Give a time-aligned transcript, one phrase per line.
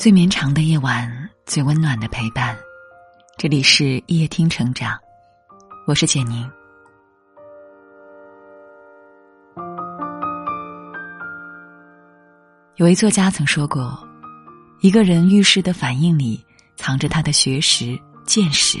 [0.00, 2.56] 最绵长的夜晚，最温暖的陪伴。
[3.36, 4.98] 这里是夜听成长，
[5.86, 6.50] 我是简宁。
[12.76, 14.02] 有位作家曾说过，
[14.80, 16.42] 一个人遇事的反应里，
[16.76, 18.78] 藏着他的学识、见识、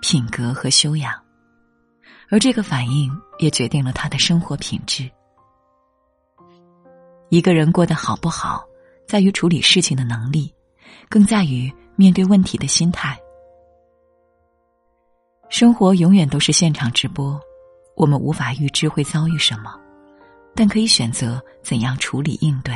[0.00, 1.12] 品格和修养，
[2.30, 5.10] 而这个反应也决定了他的生活品质。
[7.28, 8.64] 一个人过得好不好，
[9.06, 10.50] 在于处理事情的能力，
[11.08, 13.18] 更在于面对问题的心态。
[15.48, 17.40] 生活永远都是现场直播，
[17.96, 19.78] 我们无法预知会遭遇什么，
[20.54, 22.74] 但可以选择怎样处理应对。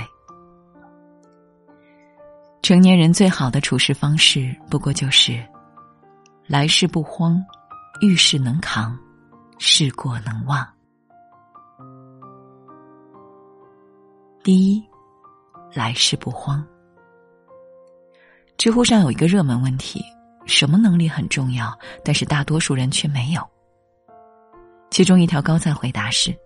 [2.63, 5.43] 成年人最好的处事方式，不过就是
[6.47, 7.43] 来事不慌，
[8.01, 8.97] 遇事能扛，
[9.59, 10.67] 事过能忘。
[14.45, 14.85] 第一，
[15.75, 16.65] 来事不慌。
[18.59, 20.05] 知乎上有一个热门问题：
[20.45, 21.73] 什么能力很重要，
[22.05, 23.41] 但是大多数人却没有？
[24.91, 26.37] 其中一条高赞回答是：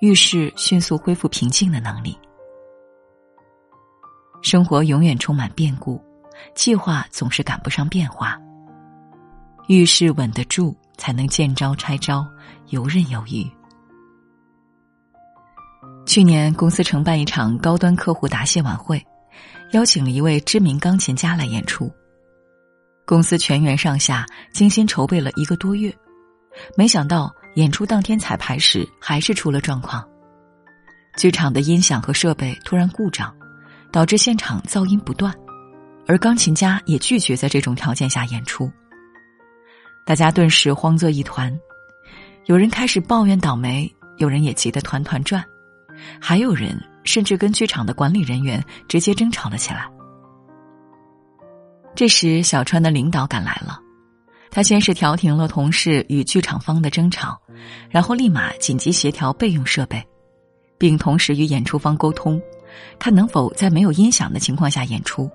[0.00, 2.16] 遇事迅速恢复平静的能力。
[4.40, 6.00] 生活永远充满变故，
[6.54, 8.40] 计划总是赶不上变化。
[9.66, 12.24] 遇事稳得住，才能见招拆招，
[12.68, 13.44] 游刃有余。
[16.06, 19.04] 去年，公司承办一场高端客户答谢晚会，
[19.72, 21.90] 邀请了一位知名钢琴家来演出。
[23.04, 25.94] 公司全员上下精心筹备了一个多月，
[26.76, 30.06] 没想到演出当天彩排时还是出了状况。
[31.16, 33.34] 剧场的音响和设备突然故障，
[33.90, 35.34] 导致现场噪音不断，
[36.06, 38.70] 而钢琴家也拒绝在这种条件下演出。
[40.04, 41.52] 大家顿时慌作一团，
[42.46, 45.44] 有人开始抱怨倒霉，有人也急得团团转。
[46.20, 49.88] 还有人甚至跟剧场的管理人员直接争吵了起来。
[51.94, 53.80] 这时，小川的领导赶来了，
[54.50, 57.40] 他先是调停了同事与剧场方的争吵，
[57.88, 60.06] 然后立马紧急协调备用设备，
[60.76, 62.38] 并同时与演出方沟通，
[62.98, 65.30] 看能否在没有音响的情况下演出。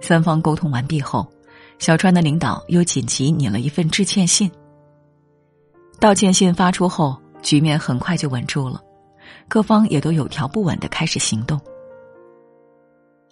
[0.00, 1.30] 三方沟通完毕后，
[1.78, 4.50] 小川的领导又紧急拟了一份致歉信。
[6.00, 8.82] 道歉信发出后，局面很快就稳住了。
[9.48, 11.60] 各方也都有条不紊的开始行动。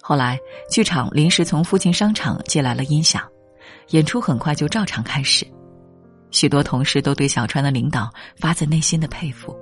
[0.00, 0.38] 后来，
[0.68, 3.22] 剧场临时从附近商场借来了音响，
[3.90, 5.46] 演出很快就照常开始。
[6.30, 9.56] 许多同事都对小川的领导发自内心的佩服。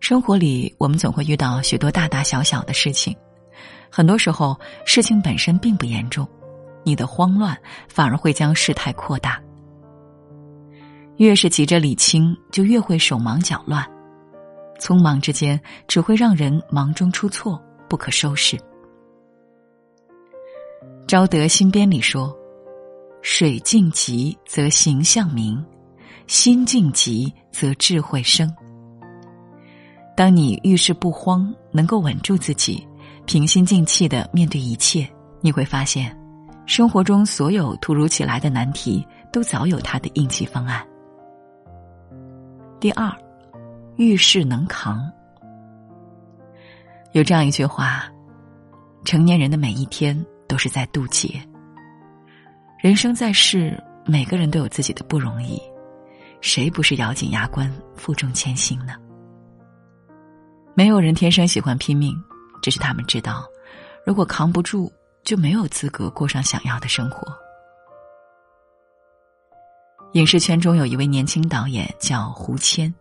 [0.00, 3.16] 生活里，我们总会遇到许多大大小小的事情，
[3.90, 6.26] 很多时候事情本身并不严重，
[6.84, 7.56] 你的慌乱
[7.88, 9.40] 反而会将事态扩大。
[11.16, 13.86] 越是急着理清，就越会手忙脚乱，
[14.80, 18.56] 匆忙之间只会让人忙中出错，不可收拾。
[21.06, 22.36] 《昭德新编》里说
[23.22, 25.64] ：“水静急则形象明，
[26.26, 28.52] 心静急则智慧生。”
[30.16, 32.86] 当你遇事不慌，能够稳住自己，
[33.26, 35.08] 平心静气的面对一切，
[35.40, 36.16] 你会发现，
[36.66, 40.84] 生活中所有突如其来的难题，都早有它的应急方案。
[42.84, 43.10] 第二，
[43.96, 45.10] 遇事能扛。
[47.12, 48.12] 有这样一句话：
[49.06, 50.14] 成年人的每一天
[50.46, 51.40] 都是在渡劫。
[52.78, 55.58] 人生在世，每个人都有自己的不容易，
[56.42, 58.96] 谁不是咬紧牙关、负重前行呢？
[60.74, 62.14] 没有人天生喜欢拼命，
[62.60, 63.46] 只是他们知道，
[64.04, 64.92] 如果扛不住，
[65.22, 67.34] 就没有资格过上想要的生活。
[70.14, 72.92] 影视圈中有一位年轻导演叫胡谦，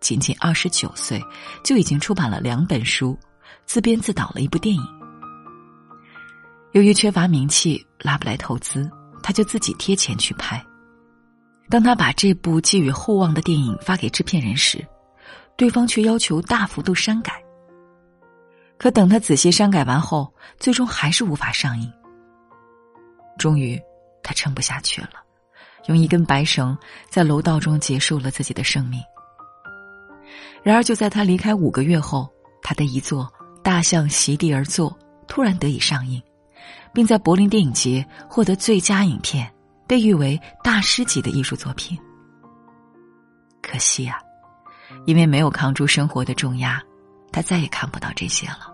[0.00, 1.22] 仅仅二十九岁，
[1.62, 3.18] 就已经出版了两本书，
[3.66, 4.82] 自编自导了一部电影。
[6.72, 8.90] 由于缺乏名气，拉不来投资，
[9.22, 10.64] 他就自己贴钱去拍。
[11.68, 14.82] 当他把这部寄予厚望的电影发给制片人时，
[15.58, 17.44] 对方却要求大幅度删改。
[18.78, 21.92] 可等他仔细删改完后，最终还是无法上映。
[23.38, 23.78] 终于，
[24.22, 25.10] 他撑不下去了。
[25.86, 26.76] 用一根白绳
[27.08, 29.00] 在楼道中结束了自己的生命。
[30.62, 32.28] 然而，就在他离开五个月后，
[32.62, 33.24] 他的一座
[33.62, 34.90] 《大象席地而坐》
[35.26, 36.22] 突然得以上映，
[36.92, 39.52] 并在柏林电影节获得最佳影片，
[39.86, 41.98] 被誉为大师级的艺术作品。
[43.60, 44.18] 可惜啊，
[45.04, 46.82] 因为没有扛住生活的重压，
[47.30, 48.72] 他再也看不到这些了。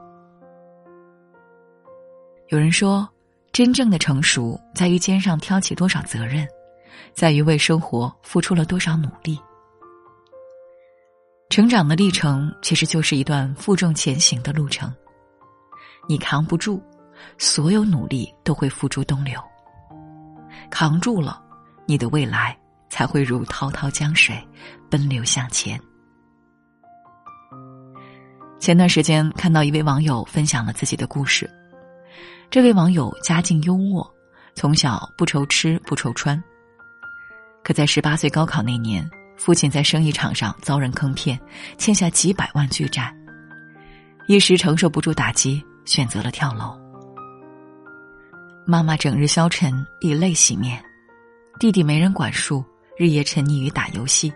[2.51, 3.09] 有人说，
[3.53, 6.47] 真正的成熟在于肩上挑起多少责任。
[7.13, 9.39] 在于为生活付出了多少努力。
[11.49, 14.93] 成长的历程其实就是一段负重前行的路程。
[16.09, 16.81] 你扛不住，
[17.39, 19.41] 所有努力都会付诸东流。
[20.71, 21.43] 扛住了，
[21.87, 22.57] 你的未来
[22.89, 24.37] 才会如滔滔江水，
[24.89, 25.81] 奔流向前。
[28.61, 31.51] 前段时间看到一位网友分享了自己的故事，
[32.51, 34.09] 这位网友家境优渥，
[34.55, 36.41] 从小不愁吃不愁穿。
[37.63, 41.39] 可在十八岁高考那年，父亲在生意场上遭人坑骗，
[41.79, 43.15] 欠下几百万巨债，
[44.27, 46.79] 一时承受不住打击，选择了跳楼。
[48.67, 50.79] 妈妈整日消沉，以泪洗面；
[51.59, 52.65] 弟弟没人管束，
[52.97, 54.33] 日夜沉溺于打游戏。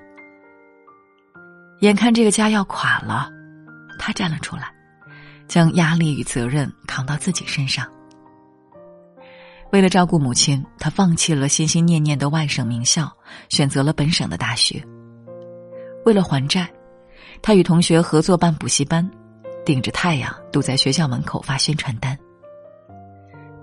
[1.81, 3.31] 眼看这个家要垮了。
[3.99, 4.73] 他站了出来，
[5.47, 7.87] 将压力与责任扛到自己身上。
[9.75, 13.13] 为了照顾母亲，他放弃了心心念念的外省名校，
[13.49, 14.81] 选择了本省的大学。
[16.07, 16.73] 为了还债，
[17.43, 19.11] 他与同学合作办补习班，
[19.67, 22.17] 顶着太阳堵在学校门口发宣传单，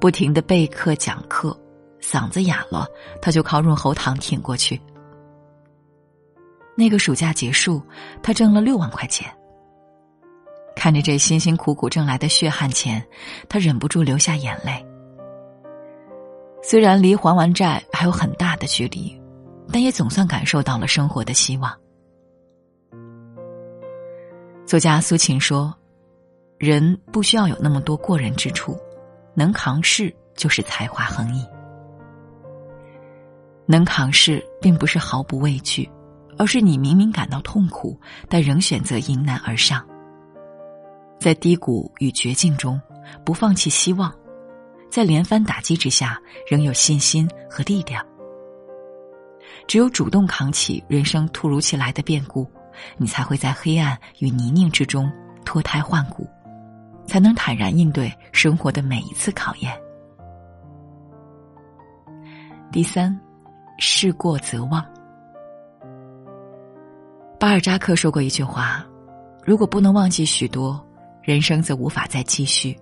[0.01, 1.57] 不停的备课讲课，
[2.01, 2.85] 嗓子哑了，
[3.21, 4.77] 他就靠润喉糖挺过去。
[6.75, 7.81] 那个暑假结束，
[8.21, 9.33] 他挣了六万块钱。
[10.75, 13.01] 看着这辛辛苦苦挣来的血汗钱，
[13.47, 14.85] 他忍不住流下眼泪。
[16.63, 19.19] 虽然离还完债还有很大的距离，
[19.71, 21.75] 但也总算感受到了生活的希望。
[24.65, 25.73] 作家苏秦说
[26.57, 28.77] ：“人不需要有那么多过人之处，
[29.33, 31.45] 能扛事就是才华横溢。
[33.65, 35.89] 能扛事并不是毫不畏惧，
[36.37, 37.99] 而是你明明感到痛苦，
[38.29, 39.85] 但仍选择迎难而上。”
[41.19, 42.81] 在低谷与绝境中，
[43.25, 44.11] 不放弃希望；
[44.91, 48.05] 在连番打击之下，仍有信心和力量。
[49.65, 52.45] 只有主动扛起人生突如其来的变故，
[52.97, 55.09] 你才会在黑暗与泥泞之中
[55.45, 56.27] 脱胎换骨，
[57.07, 59.73] 才能坦然应对生活的每一次考验。
[62.69, 63.17] 第三，
[63.79, 64.85] 事过则忘。
[67.39, 68.85] 巴尔扎克说过一句话
[69.45, 70.85] ：“如果不能忘记许多。”
[71.23, 72.75] 人生则无法再继续。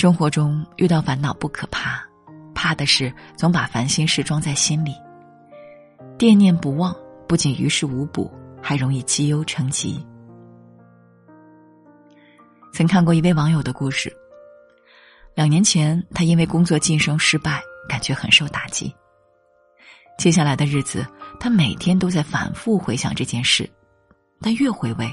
[0.00, 2.00] 生活中遇到烦恼不可怕，
[2.54, 4.94] 怕的是总把烦心事装在心里，
[6.16, 6.96] 惦念不忘，
[7.26, 10.00] 不仅于事无补，还容易积忧成疾。
[12.72, 14.16] 曾看过一位网友的故事，
[15.34, 18.94] 两年前他因为工作晋升失败，感觉很受打击。
[20.16, 21.04] 接下来的日子，
[21.40, 23.68] 他每天都在反复回想这件事，
[24.40, 25.12] 但越回味。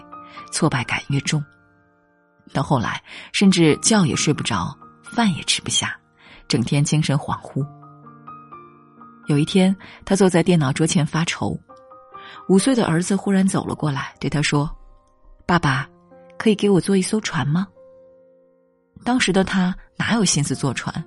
[0.52, 1.44] 挫败感越重，
[2.53, 3.01] 到后来
[3.33, 5.95] 甚至觉也睡不着，饭也吃不下，
[6.47, 7.65] 整天精神恍惚。
[9.27, 9.75] 有一天，
[10.06, 11.59] 他坐在电脑桌前发愁，
[12.47, 14.69] 五岁的儿子忽然走了过来，对他说
[15.47, 15.88] ：“爸爸，
[16.38, 17.68] 可以给我做一艘船吗？”
[19.03, 21.03] 当时的他哪有心思坐船，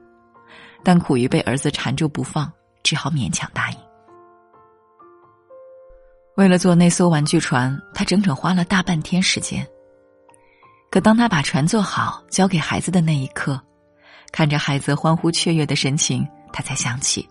[0.82, 2.52] 但苦于被儿子缠住不放，
[2.82, 3.78] 只好勉强答应。
[6.36, 9.66] 为了做那艘玩具船，他整整花了大半天时间。
[10.90, 13.60] 可当他把船做好，交给孩子的那一刻，
[14.32, 17.28] 看着孩子欢呼雀跃的神情，他才想起，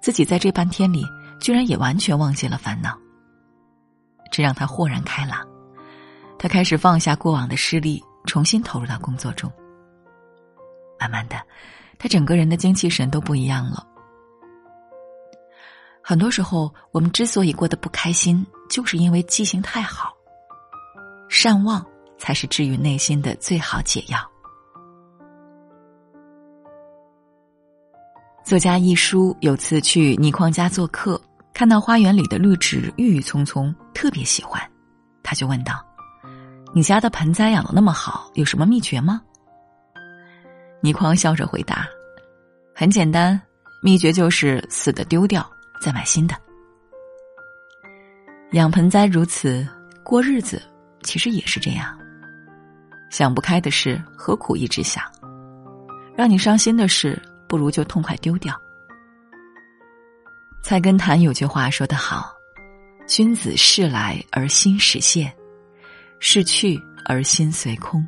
[0.00, 1.04] 自己在这半天里
[1.40, 2.96] 居然也完全忘记了烦恼。
[4.30, 5.46] 这让他豁然开朗，
[6.38, 9.50] 他开始放下过往的失利，重新投入到工作中。
[10.98, 11.36] 慢慢的，
[11.98, 13.84] 他整个人的精气神都不一样了。
[16.00, 20.14] 很多时候，我们之所以过得不开心，就是因为记性太好。
[21.28, 21.84] 善忘
[22.22, 24.16] 才是治愈内心的最好解药。
[28.44, 31.20] 作家一书有次去倪匡家做客，
[31.52, 34.62] 看到花园里的绿植郁郁葱葱，特别喜欢，
[35.20, 35.84] 他就问道
[36.72, 39.20] ：“你家的盆栽养的那么好，有什么秘诀吗？”
[40.80, 41.88] 倪匡笑着回答
[42.72, 43.40] ：“很简单，
[43.82, 45.44] 秘诀就是死的丢掉。”
[45.82, 46.36] 再买新的。
[48.52, 49.66] 养盆栽如此，
[50.04, 50.62] 过日子
[51.02, 51.98] 其实也是这样。
[53.12, 55.04] 想不开的事，何苦一直想？
[56.16, 58.58] 让你伤心的事，不如就痛快丢掉。
[60.62, 62.32] 菜根谭有句话说得好
[63.06, 65.30] ：“君子事来而心始现，
[66.20, 68.02] 事去而心随空。”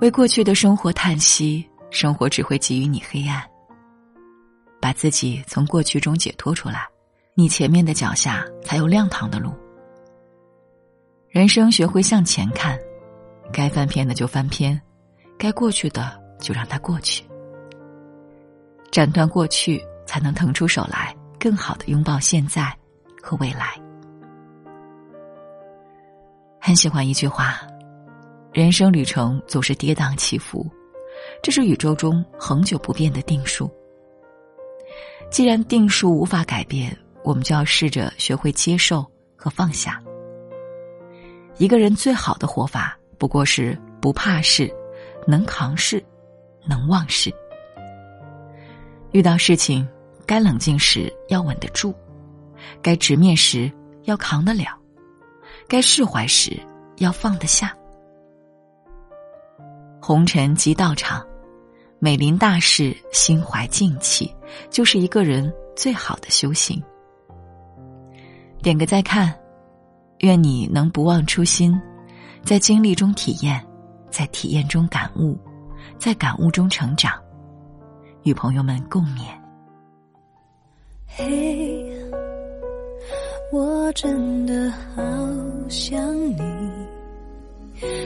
[0.00, 3.42] 为过去的生活叹息，生活只会给予你黑暗。
[4.80, 6.86] 把自己从过去中解脱出来，
[7.34, 9.52] 你前面的脚下才有亮堂的路。
[11.28, 12.78] 人生学会向前看，
[13.52, 14.80] 该翻篇的就翻篇，
[15.38, 17.24] 该过去的就让它过去。
[18.90, 22.76] 斩断过去，才能腾出手来，更好的拥抱现在
[23.22, 23.80] 和未来。
[26.60, 27.60] 很喜欢一句话：
[28.52, 30.68] 人生旅程总是跌宕起伏，
[31.42, 33.70] 这是宇宙中恒久不变的定数。
[35.30, 39.04] 既然定数无法改变，我们就要试着学会接受
[39.36, 40.02] 和放下。
[41.58, 44.72] 一个人最好的活法，不过是不怕事，
[45.26, 46.02] 能扛事，
[46.66, 47.30] 能忘事。
[49.12, 49.86] 遇到事情，
[50.24, 51.94] 该冷静时要稳得住，
[52.80, 53.70] 该直面时
[54.04, 54.74] 要扛得了，
[55.68, 56.58] 该释怀时
[56.96, 57.76] 要放得下。
[60.00, 61.22] 红尘即道场，
[61.98, 64.34] 每临大事，心怀静气，
[64.70, 66.82] 就是一个人最好的修行。
[68.62, 69.38] 点个再看，
[70.20, 71.78] 愿你能不忘初心，
[72.42, 73.64] 在经历中体验，
[74.10, 75.38] 在体验中感悟，
[75.98, 77.12] 在感悟中成长，
[78.24, 79.20] 与朋友们共勉。
[81.06, 81.86] 嘿，
[83.52, 85.02] 我真的好
[85.68, 86.40] 想你。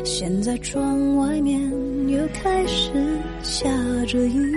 [0.04, 1.60] 现在窗外面
[2.08, 3.68] 又开始下
[4.06, 4.56] 着雨，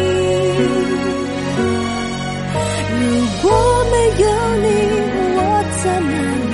[3.01, 3.07] 如
[3.41, 3.49] 果
[3.91, 4.25] 没有
[4.61, 4.65] 你，
[5.35, 5.39] 我
[5.83, 6.13] 在哪
[6.51, 6.53] 里？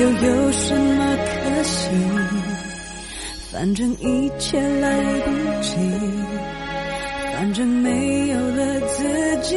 [0.00, 1.88] 又有什么可惜？
[3.50, 4.84] 反正一切来
[5.20, 5.30] 不
[5.62, 5.74] 及，
[7.32, 9.56] 反正没有了自己。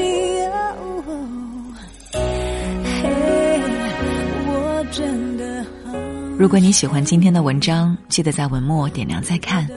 [6.37, 9.67] 如果你喜欢今天的文章，记得在文末点亮再看。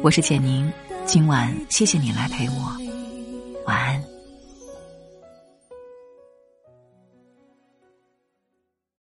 [0.00, 0.72] 我是简宁，
[1.04, 2.74] 今晚谢谢你来陪我，
[3.66, 4.07] 晚安。